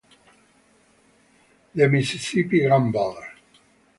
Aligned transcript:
The 1.75 1.87
Mississippi 1.87 2.61
Gambler 2.61 3.35